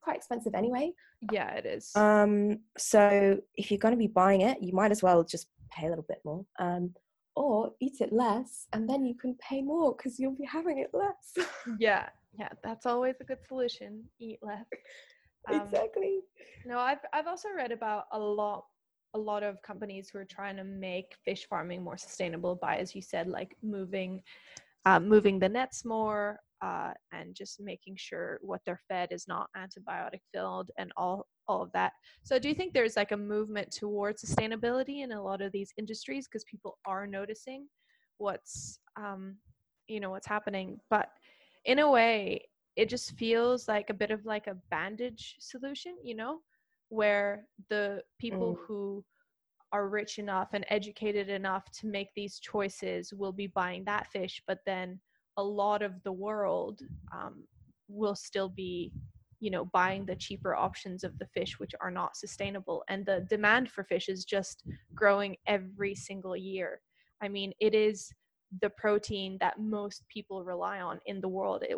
[0.03, 0.93] quite expensive anyway.
[1.33, 1.91] Yeah, it is.
[1.97, 5.87] Um, so if you're going to be buying it, you might as well just pay
[5.87, 6.45] a little bit more.
[6.59, 6.95] Um,
[7.37, 10.91] or eat it less, and then you can pay more because you'll be having it
[10.93, 11.47] less.
[11.79, 14.05] yeah, yeah, that's always a good solution.
[14.21, 14.67] Eat less.
[15.49, 16.21] Um, exactly.
[16.65, 18.65] No, I've I've also read about a lot
[19.15, 22.95] a lot of companies who are trying to make fish farming more sustainable by, as
[22.95, 24.23] you said, like moving
[24.87, 29.49] uh, moving the nets more, uh, and just making sure what they're fed is not
[29.57, 31.93] antibiotic filled and all all of that.
[32.23, 35.73] So do you think there's like a movement towards sustainability in a lot of these
[35.79, 37.67] industries because people are noticing
[38.19, 39.37] what's um,
[39.89, 41.09] you know what's happening, but
[41.65, 42.43] in a way
[42.77, 46.39] it just feels like a bit of like a bandage solution, you know,
[46.89, 48.67] where the people mm.
[48.67, 49.05] who
[49.73, 54.43] are rich enough and educated enough to make these choices will be buying that fish,
[54.47, 55.01] but then
[55.37, 56.81] a lot of the world
[57.13, 57.45] um,
[57.89, 58.93] will still be
[59.45, 63.27] you know buying the cheaper options of the fish which are not sustainable and the
[63.29, 66.81] demand for fish is just growing every single year.
[67.23, 68.11] I mean it is
[68.63, 71.63] the protein that most people rely on in the world.
[71.69, 71.77] It,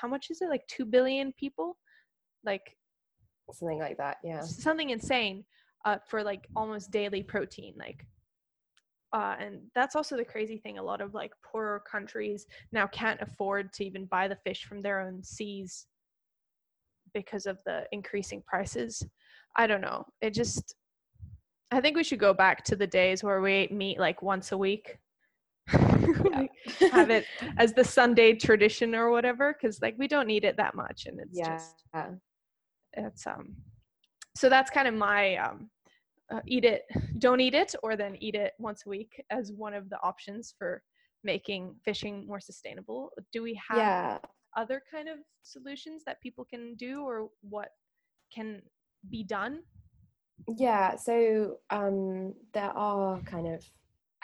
[0.00, 0.48] how much is it?
[0.48, 1.76] Like 2 billion people?
[2.44, 2.76] Like
[3.52, 4.42] something like that yeah.
[4.42, 5.44] Something insane
[5.84, 8.06] uh, for like almost daily protein like
[9.12, 10.76] uh, and that's also the crazy thing.
[10.76, 14.82] A lot of like poorer countries now can't afford to even buy the fish from
[14.82, 15.86] their own seas
[17.14, 19.04] because of the increasing prices
[19.56, 20.74] i don't know it just
[21.70, 24.52] i think we should go back to the days where we ate meat like once
[24.52, 24.98] a week
[25.68, 27.26] have it
[27.58, 31.20] as the sunday tradition or whatever because like we don't need it that much and
[31.20, 31.56] it's yeah.
[31.56, 31.84] just
[32.94, 33.54] it's um
[34.36, 35.68] so that's kind of my um
[36.30, 36.82] uh, eat it,
[37.18, 40.54] don't eat it, or then eat it once a week as one of the options
[40.58, 40.82] for
[41.24, 43.10] making fishing more sustainable.
[43.32, 44.18] Do we have yeah.
[44.58, 47.70] Other kind of solutions that people can do, or what
[48.34, 48.60] can
[49.08, 49.60] be done?
[50.56, 53.64] Yeah, so um, there are kind of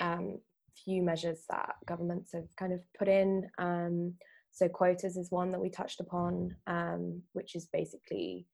[0.01, 0.39] um,
[0.85, 3.49] few measures that governments have kind of put in.
[3.59, 4.15] Um,
[4.51, 8.47] so quotas is one that we touched upon, um, which is basically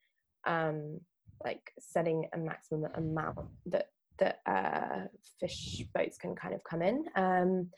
[0.46, 1.00] um,
[1.44, 3.88] like setting a maximum amount that
[4.18, 5.06] that uh,
[5.40, 7.04] fish boats can kind of come in.
[7.16, 7.70] Um,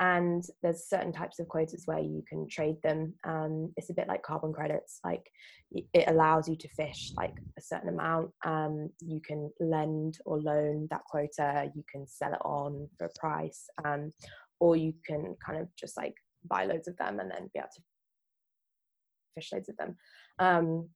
[0.00, 3.14] and there's certain types of quotas where you can trade them.
[3.24, 5.00] Um, it's a bit like carbon credits.
[5.04, 5.26] Like
[5.70, 8.30] it allows you to fish like a certain amount.
[8.44, 11.70] Um, you can lend or loan that quota.
[11.74, 14.12] You can sell it on for a price, um,
[14.60, 16.14] or you can kind of just like
[16.48, 17.82] buy loads of them and then be able to
[19.34, 19.96] fish loads of them.
[20.38, 20.88] Um,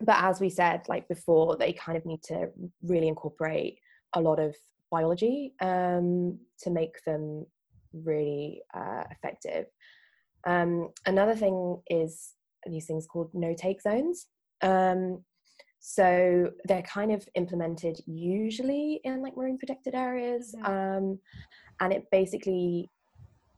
[0.00, 2.48] but as we said like before they kind of need to
[2.82, 3.78] really incorporate
[4.14, 4.54] a lot of
[4.90, 7.46] biology um, to make them
[8.04, 9.66] really uh, effective.
[10.46, 12.32] Um, another thing is
[12.66, 14.26] these things called no take zones.
[14.62, 15.24] Um,
[15.80, 20.68] so they're kind of implemented usually in like marine protected areas, Mhm.
[20.68, 21.20] um,
[21.80, 22.90] and it basically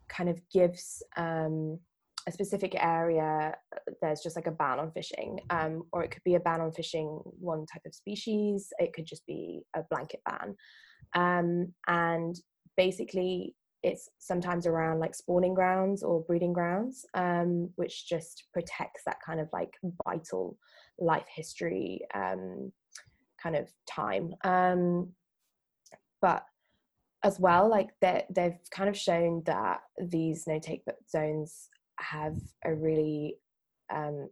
[0.09, 1.79] kind of gives um,
[2.27, 3.57] a specific area.
[4.03, 6.73] There's just like a ban on fishing, um, or it could be a ban on
[6.73, 7.07] fishing
[7.41, 8.73] one type of species.
[8.79, 10.55] It could just be a blanket ban,
[11.15, 12.37] um, and
[12.77, 19.19] basically it's sometimes around like spawning grounds or breeding grounds, um, which just protects that
[19.25, 20.59] kind of like vital
[20.99, 22.73] life history um,
[23.41, 24.35] kind of time.
[24.43, 25.11] Um,
[26.21, 26.45] but
[27.23, 31.69] as well, like they they've kind of shown that these no take zones
[32.01, 33.37] have a really
[33.93, 34.29] um,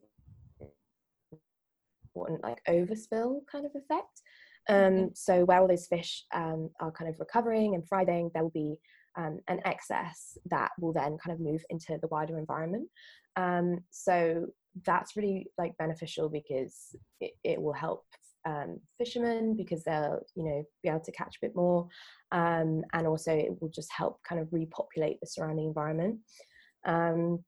[2.04, 4.22] important like overspill kind of effect.
[4.68, 8.50] Um, so where all those fish um, are kind of recovering and thriving, there will
[8.50, 8.80] be
[9.16, 12.88] um, an excess that will then kind of move into the wider environment.
[13.36, 14.46] Um, so
[14.84, 18.04] that's really like beneficial because it, it will help
[18.46, 21.88] um, fishermen because they'll you know be able to catch a bit more,
[22.32, 26.18] um, and also it will just help kind of repopulate the surrounding environment.
[26.86, 27.44] Um,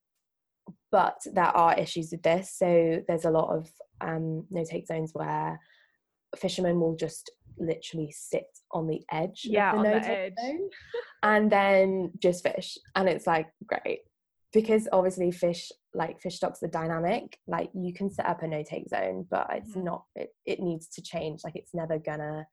[0.90, 2.52] but there are issues with this.
[2.57, 5.59] So there's a lot of um, no take zones where
[6.37, 10.32] fishermen will just literally sit on the edge Yeah, of the on the edge.
[10.38, 10.70] zone
[11.22, 14.00] and then just fish and it's like great
[14.52, 18.62] because obviously fish like fish stocks are dynamic like you can set up a no
[18.62, 19.84] take zone but it's Mhm.
[19.84, 22.46] not it, it needs to change like it's never gonna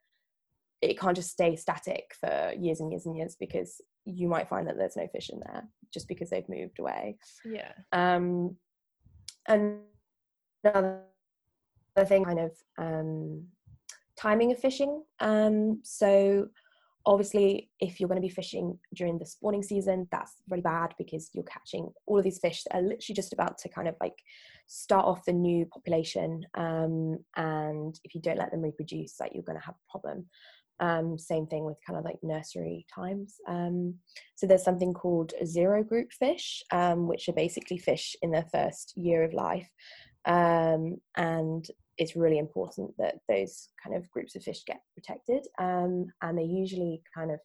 [0.82, 4.68] it can't just stay static for years and years and years because you might find
[4.68, 5.64] that there's no fish in there
[5.94, 7.72] just because they've moved away Yeah.
[7.92, 8.56] um,
[9.48, 9.80] and
[10.64, 11.04] another
[12.06, 13.48] thing, kind of um,
[14.18, 15.04] timing of fishing.
[15.20, 16.48] Um, so
[17.06, 21.30] obviously, if you're going to be fishing during the spawning season, that's really bad because
[21.34, 24.18] you're catching all of these fish that are literally just about to kind of like
[24.68, 26.46] start off the new population.
[26.56, 30.26] Um, and if you don't let them reproduce, like you're going to have a problem.
[30.80, 33.36] Um, same thing with kind of like nursery times.
[33.48, 33.96] Um,
[34.36, 38.94] so there's something called zero group fish, um, which are basically fish in their first
[38.98, 39.70] year of life.
[40.26, 41.66] Um, and
[41.98, 45.46] it's really important that those kind of groups of fish get protected.
[45.60, 47.40] Um, and they usually kind of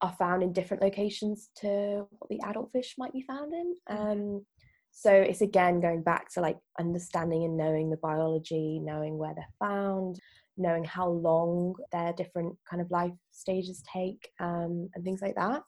[0.00, 3.74] are found in different locations to what the adult fish might be found in.
[3.88, 4.46] Um,
[4.90, 9.46] so it's again going back to like understanding and knowing the biology, knowing where they're
[9.58, 10.18] found,
[10.56, 15.62] knowing how long their different kind of life stages take, um, and things like that.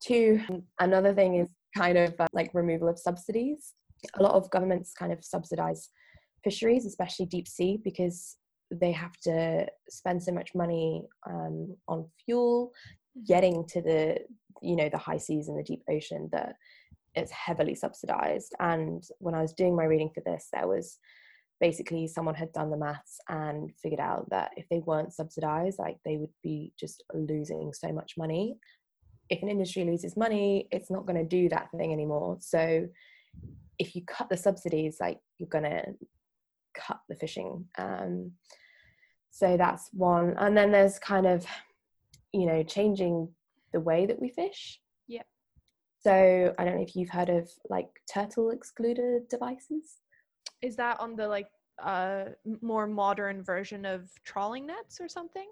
[0.00, 0.40] Two,
[0.78, 3.74] another thing is kind of uh, like removal of subsidies.
[4.14, 5.88] A lot of governments kind of subsidize
[6.48, 8.36] fisheries, especially deep sea, because
[8.70, 12.70] they have to spend so much money um, on fuel
[13.26, 14.18] getting to the
[14.62, 16.54] you know the high seas and the deep ocean that
[17.14, 18.54] it's heavily subsidized.
[18.60, 20.98] And when i was doing my reading for this there was
[21.60, 25.96] basically someone had done the maths and figured out that if they weren't subsidized like
[26.04, 28.56] they would be just losing so much money.
[29.28, 32.36] If an industry loses money it's not going to do that thing anymore.
[32.40, 32.86] So
[33.78, 35.84] if you cut the subsidies like you're going to
[36.86, 38.32] cut the fishing um,
[39.30, 41.46] so that's one and then there's kind of
[42.32, 43.28] you know changing
[43.72, 45.22] the way that we fish Yeah.
[46.00, 49.86] so i don't know if you've heard of like turtle excluder devices
[50.62, 51.48] Is that on the like
[51.82, 52.24] uh
[52.60, 55.48] more modern version of trawling nets or something?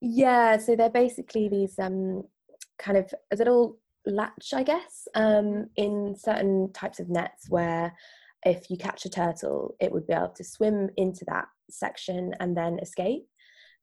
[0.00, 2.22] yeah so they're basically these um
[2.78, 7.92] kind of a little latch i guess um in certain types of nets where
[8.44, 12.56] if you catch a turtle it would be able to swim into that section and
[12.56, 13.26] then escape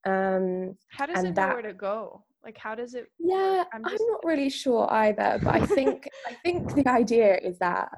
[0.05, 2.23] um How does it know where to go?
[2.43, 6.33] Like how does it Yeah, I'm I'm, not really sure either, but I think I
[6.43, 7.89] think the idea is that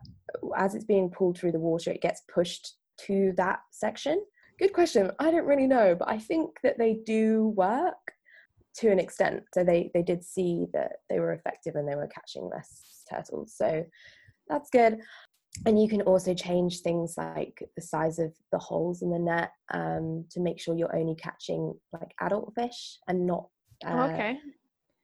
[0.58, 2.74] as it's being pulled through the water, it gets pushed
[3.06, 4.24] to that section.
[4.60, 5.12] Good question.
[5.20, 7.96] I don't really know, but I think that they do work
[8.78, 9.44] to an extent.
[9.54, 13.54] So they they did see that they were effective and they were catching less turtles.
[13.56, 13.86] So
[14.50, 15.00] that's good.
[15.66, 19.52] And you can also change things like the size of the holes in the net
[19.74, 23.48] um, to make sure you're only catching like adult fish and not
[23.86, 24.38] uh, okay.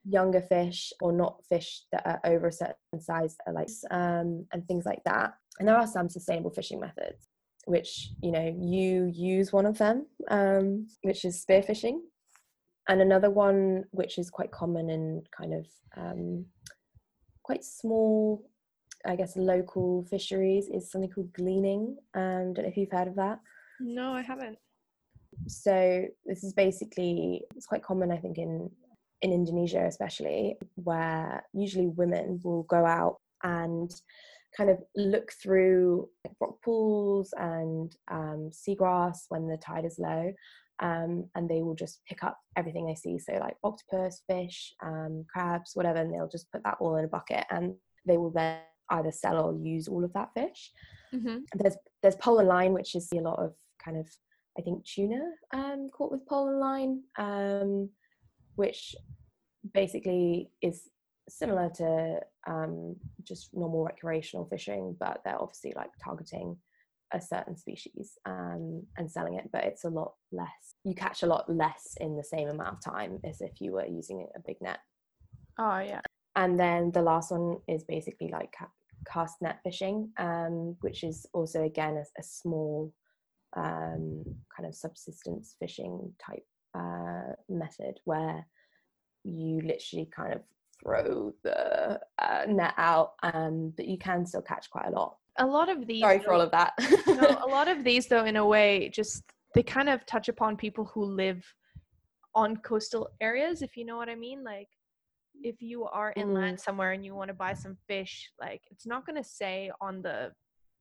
[0.05, 4.67] younger fish or not fish that are over a certain size are like um, and
[4.67, 7.27] things like that and there are some sustainable fishing methods
[7.65, 11.99] which you know you use one of them um, which is spearfishing
[12.87, 16.45] and another one which is quite common in kind of um,
[17.43, 18.48] quite small
[19.05, 23.15] i guess local fisheries is something called gleaning um, don't know if you've heard of
[23.15, 23.39] that
[23.79, 24.57] No, I haven't.
[25.47, 28.69] so this is basically it's quite common, I think, in
[29.21, 33.89] in Indonesia especially, where usually women will go out and
[34.55, 36.09] kind of look through
[36.41, 40.33] rock pools and um, seagrass when the tide is low.
[40.81, 43.19] Um, and they will just pick up everything they see.
[43.19, 47.09] So, like octopus, fish, um, crabs, whatever, and they'll just put that all in a
[47.09, 47.75] bucket and
[48.07, 48.59] they will then
[48.91, 50.71] either sell or use all of that fish.
[51.13, 51.37] Mm-hmm.
[51.55, 54.07] There's there's pole and line, which is a lot of kind of
[54.57, 55.21] I think tuna
[55.53, 57.89] um, caught with pole and line, um,
[58.55, 58.95] which
[59.73, 60.89] basically is
[61.29, 66.57] similar to um, just normal recreational fishing, but they're obviously like targeting
[67.13, 70.75] a certain species um, and selling it, but it's a lot less.
[70.83, 73.85] You catch a lot less in the same amount of time as if you were
[73.85, 74.79] using a big net.
[75.57, 76.01] Oh yeah.
[76.35, 78.55] And then the last one is basically like
[79.07, 82.93] cast net fishing, um, which is also again a, a small
[83.55, 84.23] um,
[84.55, 88.45] kind of subsistence fishing type uh, method where
[89.23, 90.41] you literally kind of
[90.81, 95.17] throw the uh, net out, um, but you can still catch quite a lot.
[95.37, 96.01] A lot of these.
[96.01, 96.73] Sorry for all of that.
[97.07, 99.23] no, a lot of these, though, in a way, just
[99.55, 101.43] they kind of touch upon people who live
[102.35, 104.43] on coastal areas, if you know what I mean.
[104.43, 104.69] Like,
[105.43, 106.61] if you are inland mm.
[106.61, 110.01] somewhere and you want to buy some fish, like, it's not going to say on
[110.01, 110.31] the,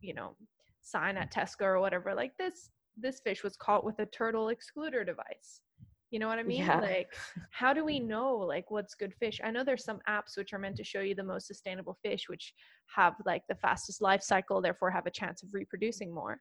[0.00, 0.36] you know,
[0.80, 5.06] sign at Tesco or whatever, like this this fish was caught with a turtle excluder
[5.06, 5.60] device
[6.10, 6.64] you know what I mean?
[6.64, 6.80] Yeah.
[6.80, 7.14] Like,
[7.50, 9.40] how do we know like what's good fish?
[9.44, 12.28] I know there's some apps which are meant to show you the most sustainable fish,
[12.28, 12.54] which
[12.94, 16.40] have like the fastest life cycle, therefore have a chance of reproducing more.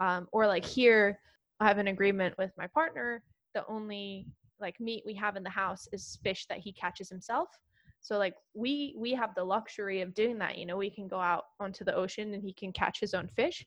[0.00, 1.18] Um, or like here,
[1.58, 3.24] I have an agreement with my partner.
[3.54, 4.26] The only
[4.60, 7.48] like meat we have in the house is fish that he catches himself.
[8.00, 10.58] So like we we have the luxury of doing that.
[10.58, 13.28] You know, we can go out onto the ocean and he can catch his own
[13.28, 13.66] fish.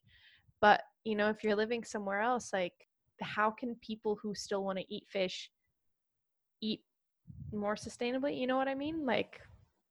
[0.62, 2.73] But you know, if you're living somewhere else, like
[3.21, 5.49] how can people who still want to eat fish
[6.62, 6.82] eat
[7.54, 9.41] more sustainably you know what i mean like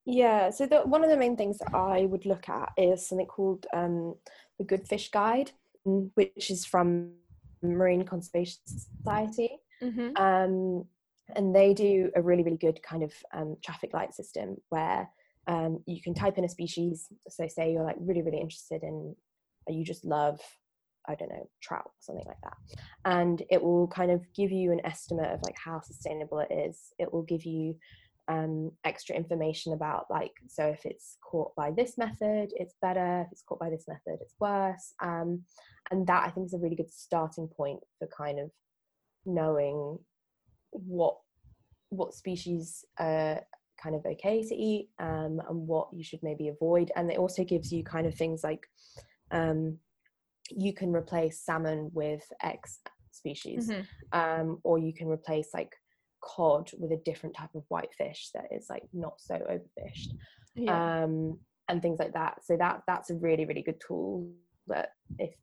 [0.06, 3.26] yeah so the, one of the main things that i would look at is something
[3.26, 4.14] called um,
[4.58, 5.52] the good fish guide
[5.86, 7.12] mm, which is from
[7.62, 10.16] marine conservation society mm-hmm.
[10.16, 10.84] um,
[11.36, 15.08] and they do a really really good kind of um, traffic light system where
[15.46, 19.14] um, you can type in a species so say you're like really really interested in
[19.68, 20.40] you just love
[21.08, 22.56] I don't know, trout, or something like that.
[23.04, 26.92] And it will kind of give you an estimate of like how sustainable it is.
[26.98, 27.76] It will give you
[28.28, 33.22] um, extra information about like, so if it's caught by this method, it's better.
[33.26, 34.94] If it's caught by this method, it's worse.
[35.02, 35.42] Um,
[35.90, 38.50] and that I think is a really good starting point for kind of
[39.26, 39.98] knowing
[40.70, 41.16] what
[41.90, 43.40] what species are
[43.82, 46.92] kind of okay to eat um, and what you should maybe avoid.
[46.94, 48.66] And it also gives you kind of things like
[49.30, 49.78] um,
[50.50, 52.80] you can replace salmon with X
[53.12, 54.18] species, mm-hmm.
[54.18, 55.74] um, or you can replace like
[56.22, 60.12] cod with a different type of white fish that is like not so overfished,
[60.54, 61.02] yeah.
[61.04, 62.44] um, and things like that.
[62.44, 64.30] So that that's a really really good tool
[64.66, 65.36] that if, if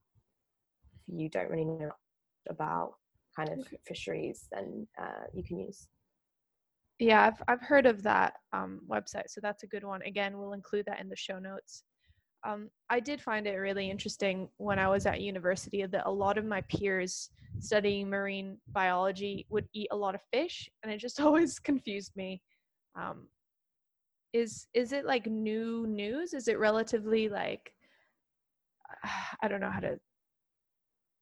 [1.07, 1.91] you don't really know
[2.49, 2.93] about
[3.37, 5.87] kind of fisheries, then uh, you can use.
[6.99, 10.01] Yeah, I've I've heard of that um, website, so that's a good one.
[10.01, 11.83] Again, we'll include that in the show notes.
[12.45, 16.37] Um, I did find it really interesting when I was at university that a lot
[16.37, 21.19] of my peers studying marine biology would eat a lot of fish, and it just
[21.21, 22.41] always confused me.
[22.99, 23.27] Um,
[24.33, 26.33] is is it like new news?
[26.33, 27.71] Is it relatively like
[29.41, 29.99] I don't know how to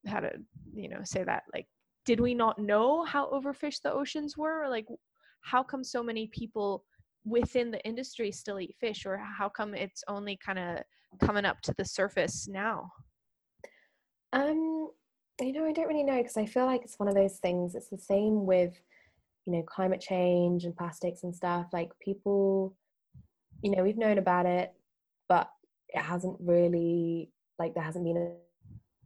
[0.06, 0.30] how to
[0.74, 1.66] you know say that like
[2.06, 4.86] did we not know how overfished the oceans were or like
[5.42, 6.84] how come so many people
[7.24, 10.78] within the industry still eat fish or how come it's only kind of
[11.20, 12.90] coming up to the surface now?
[14.32, 14.90] Um,
[15.40, 17.74] you know, I don't really know because I feel like it's one of those things.
[17.74, 18.74] It's the same with,
[19.46, 21.66] you know, climate change and plastics and stuff.
[21.72, 22.76] Like people,
[23.62, 24.72] you know, we've known about it,
[25.28, 25.50] but
[25.88, 28.36] it hasn't really like there hasn't been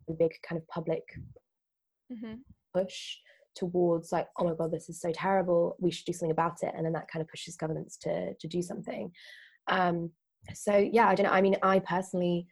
[0.08, 1.04] a big kind of public
[2.12, 2.34] mm-hmm.
[2.74, 3.16] Push
[3.54, 6.72] towards like oh my god this is so terrible we should do something about it
[6.76, 9.10] and then that kind of pushes governments to to do something
[9.68, 10.10] um
[10.54, 12.46] so yeah i don't know i mean i personally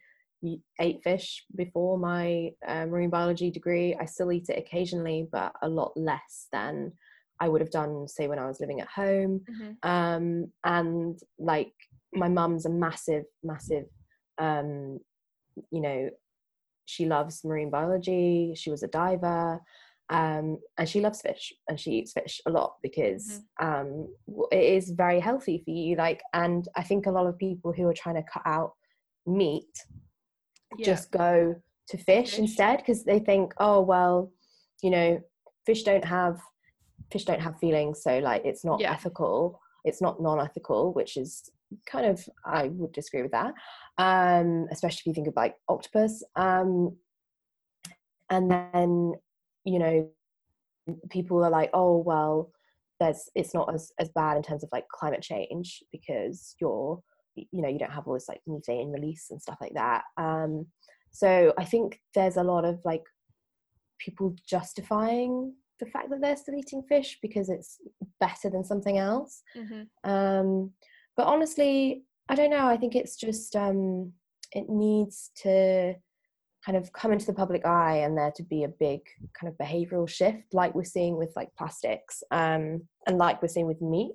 [0.79, 5.69] ate fish before my uh, marine biology degree i still eat it occasionally but a
[5.69, 6.91] lot less than
[7.39, 9.89] i would have done say when i was living at home mm-hmm.
[9.89, 11.73] um, and like
[12.13, 13.85] my mum's a massive massive
[14.37, 14.99] um,
[15.71, 16.09] you know
[16.85, 19.59] she loves marine biology she was a diver
[20.09, 23.65] um, and she loves fish and she eats fish a lot because mm-hmm.
[23.65, 24.07] um,
[24.51, 27.87] it is very healthy for you like and i think a lot of people who
[27.87, 28.73] are trying to cut out
[29.27, 29.65] meat
[30.77, 30.85] yeah.
[30.85, 31.55] just go
[31.87, 32.39] to fish, fish.
[32.39, 34.31] instead because they think oh well
[34.81, 35.19] you know
[35.65, 36.39] fish don't have
[37.11, 38.93] fish don't have feelings, so like it's not Yeah.
[38.93, 39.59] ethical.
[39.85, 41.49] It's not non-ethical, which is
[41.85, 43.53] kind of I would disagree with that.
[43.97, 46.23] Um, especially if you think of like octopus.
[46.35, 46.97] Um,
[48.29, 49.13] and then
[49.69, 50.09] you know
[51.09, 52.51] people are like, oh well,
[52.99, 57.01] there's it's not as as bad in terms of like climate change because you're
[57.35, 60.03] you know you don't have all this like methane release and stuff like that.
[60.17, 60.67] Um,
[61.11, 63.03] so I think there's a lot of like
[63.99, 67.77] people justifying the fact that they're still eating fish because it's
[68.19, 69.43] better than something else.
[69.57, 70.09] Mm-hmm.
[70.09, 70.71] Um,
[71.15, 72.67] but honestly, I don't know.
[72.67, 74.13] I think it's just um,
[74.51, 75.95] it needs to
[76.65, 79.01] kind of come into the public eye and there to be a big
[79.33, 83.67] kind of behavioral shift, like we're seeing with like plastics, um, and like we're seeing
[83.67, 84.11] with meat.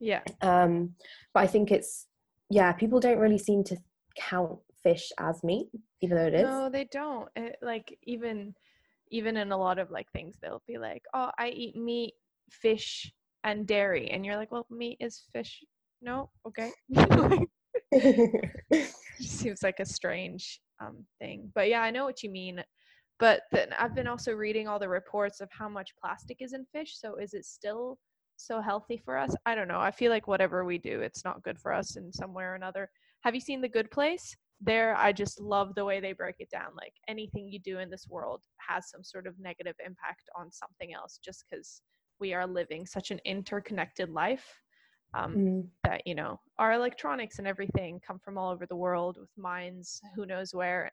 [0.00, 0.22] Yeah.
[0.40, 0.94] Um,
[1.34, 2.06] but I think it's
[2.50, 3.76] yeah, people don't really seem to
[4.18, 5.68] count fish as meat,
[6.02, 6.42] even though it is.
[6.42, 7.28] No, they don't.
[7.36, 8.54] It, like even
[9.10, 12.14] even in a lot of like things, they'll be like, "Oh, I eat meat,
[12.50, 13.12] fish,
[13.44, 15.62] and dairy," and you're like, "Well, meat is fish."
[16.00, 16.72] No, okay.
[19.20, 21.50] Seems like a strange um thing.
[21.54, 22.62] But yeah, I know what you mean.
[23.18, 26.64] But then I've been also reading all the reports of how much plastic is in
[26.72, 26.98] fish.
[26.98, 27.98] So is it still
[28.36, 29.34] so healthy for us?
[29.46, 29.80] I don't know.
[29.80, 32.54] I feel like whatever we do, it's not good for us in some way or
[32.54, 32.90] another.
[33.22, 34.34] Have you seen The Good Place?
[34.60, 36.70] There, I just love the way they break it down.
[36.76, 40.92] Like anything you do in this world has some sort of negative impact on something
[40.92, 41.82] else just because
[42.18, 44.62] we are living such an interconnected life
[45.14, 45.68] um, Mm.
[45.84, 50.00] that you know our electronics and everything come from all over the world with mines
[50.14, 50.92] who knows where and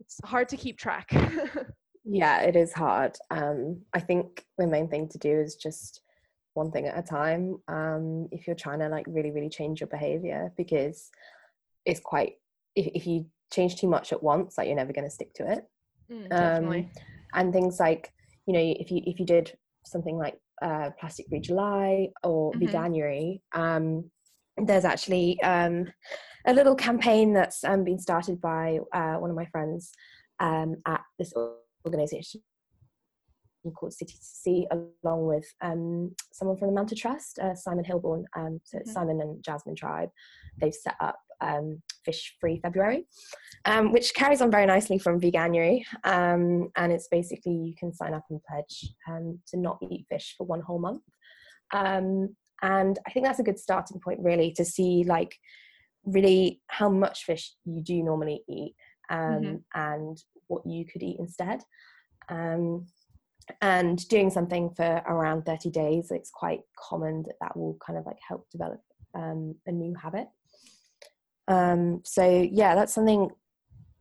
[0.00, 1.08] it's hard to keep track.
[2.08, 3.16] Yeah it is hard.
[3.30, 6.02] Um i think the main thing to do is just
[6.54, 9.88] one thing at a time um if you're trying to like really really change your
[9.88, 11.10] behavior because
[11.84, 12.34] it's quite
[12.76, 15.50] if, if you change too much at once like you're never going to stick to
[15.50, 15.64] it.
[16.10, 16.88] Mm, definitely.
[17.34, 18.12] And things like
[18.46, 22.60] you know if you if you did something like uh plastic free july or Mhm.
[22.62, 24.10] veganuary um
[24.56, 25.86] there's actually um
[26.46, 29.90] a little campaign that's um, been started by uh, one of my friends
[30.38, 31.32] um, at this
[31.84, 32.40] organization
[33.74, 34.66] called City to Sea,
[35.02, 38.24] along with um, someone from the Manta Trust, uh, Simon Hilbourne.
[38.36, 38.94] Um, so it's Mhm.
[38.94, 40.10] Simon and Jasmine Tribe.
[40.60, 43.06] They've set up um, Fish Free February,
[43.64, 45.82] um, which carries on very nicely from Veganuary.
[46.04, 50.34] Um, and it's basically you can sign up and pledge um, to not eat fish
[50.36, 51.02] for one whole month.
[51.72, 55.36] Um, and I think that's a good starting point, really, to see like
[56.04, 58.74] really how much fish you do normally eat
[59.10, 59.62] um, Mhm.
[59.74, 61.62] and what you could eat instead.
[62.28, 62.86] Um,
[63.60, 68.06] and doing something for around 30 days, it's quite common that that will kind of
[68.06, 68.80] like help develop
[69.14, 70.28] um, a new habit.
[71.48, 73.30] Um, so, yeah, that's something.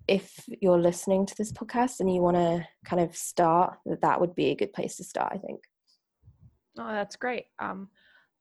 [0.07, 4.21] If you're listening to this podcast and you want to kind of start, that that
[4.21, 5.61] would be a good place to start, I think.
[6.77, 7.87] oh that's great um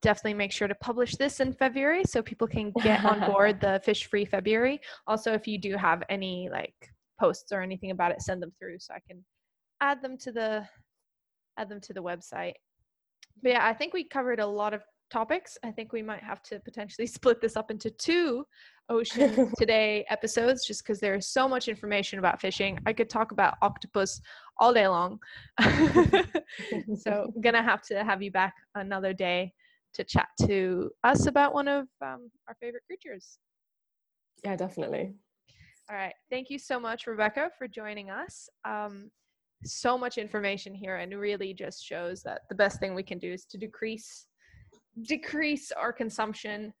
[0.01, 3.81] definitely make sure to publish this in february so people can get on board the
[3.83, 6.75] fish free february also if you do have any like
[7.19, 9.23] posts or anything about it send them through so i can
[9.81, 10.67] add them to the
[11.57, 12.53] add them to the website
[13.41, 14.81] but yeah i think we covered a lot of
[15.15, 15.57] topics.
[15.63, 18.45] I think we might have to potentially split this up into two
[18.89, 22.77] ocean today episodes just because there is so much information about fishing.
[22.85, 24.19] I could talk about octopus
[24.59, 25.19] all day long.
[26.97, 29.53] So i'm gonna have to have you back another day
[29.93, 33.39] to chat to us about one of um, our favorite creatures.
[34.43, 35.13] Yeah, definitely.
[35.89, 36.13] all right.
[36.29, 38.49] Thank you so much rebecca for joining us.
[38.65, 39.11] Um,
[39.63, 43.31] so much information here and really just shows that the best thing we can do
[43.31, 44.27] is to decrease
[45.01, 46.73] decrease our consumption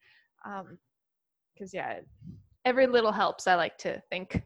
[1.53, 1.99] because yeah
[2.65, 4.43] every little helps i like to think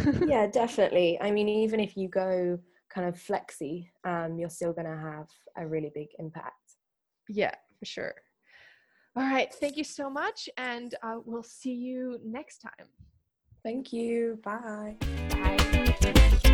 [0.26, 1.18] yeah, definitely.
[1.20, 2.58] I mean, even if you go
[2.90, 6.76] kind of flexy, um, you're still going to have a really big impact.
[7.28, 8.14] Yeah, for sure.
[9.16, 9.52] All right.
[9.52, 10.48] Thank you so much.
[10.56, 12.88] And uh, we'll see you next time.
[13.62, 14.38] Thank you.
[14.42, 14.96] Bye.
[15.30, 16.48] Bye.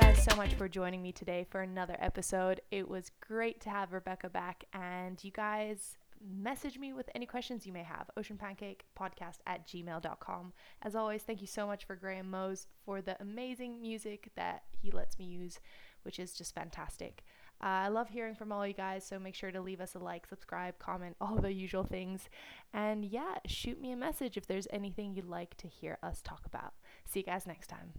[0.00, 2.60] Guys so much for joining me today for another episode.
[2.70, 7.66] It was great to have Rebecca back, and you guys message me with any questions
[7.66, 8.10] you may have.
[8.18, 10.52] Oceanpancakepodcast at gmail.com.
[10.82, 14.90] As always, thank you so much for Graham Mose for the amazing music that he
[14.90, 15.60] lets me use,
[16.02, 17.22] which is just fantastic.
[17.62, 19.98] Uh, I love hearing from all you guys, so make sure to leave us a
[19.98, 22.28] like, subscribe, comment, all the usual things.
[22.72, 26.46] And yeah, shoot me a message if there's anything you'd like to hear us talk
[26.46, 26.72] about.
[27.04, 27.92] See you guys next time.